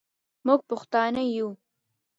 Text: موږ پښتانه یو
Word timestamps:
موږ 0.45 0.59
پښتانه 0.69 1.21
یو 1.35 1.47